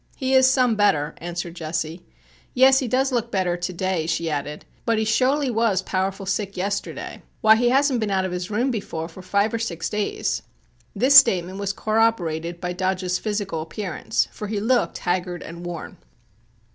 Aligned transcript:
"He 0.15 0.33
is 0.33 0.49
some 0.49 0.75
better," 0.75 1.13
answered 1.19 1.53
Jesse. 1.53 2.03
"Yes, 2.55 2.79
he 2.79 2.87
does 2.87 3.11
look 3.11 3.31
better 3.31 3.55
to 3.55 3.71
day," 3.71 4.07
she 4.07 4.31
added, 4.31 4.65
"but 4.83 4.97
he 4.97 5.05
sho'ly 5.05 5.51
was 5.51 5.83
powerful 5.83 6.25
sick 6.25 6.57
yesterday. 6.57 7.21
Why, 7.41 7.55
he 7.55 7.69
hasn't 7.69 7.99
been 7.99 8.09
out 8.09 8.25
of 8.25 8.31
his 8.31 8.49
room 8.49 8.71
befo' 8.71 9.07
fo' 9.07 9.21
five 9.21 9.53
or 9.53 9.59
six 9.59 9.89
days." 9.91 10.41
This 10.95 11.15
statement 11.15 11.59
was 11.59 11.71
corroborated 11.71 12.59
by 12.59 12.73
Dodge's 12.73 13.19
physical 13.19 13.61
appearance, 13.61 14.27
for 14.31 14.47
he 14.47 14.59
looked 14.59 14.97
haggard 14.97 15.43
and 15.43 15.63
worn. 15.67 15.97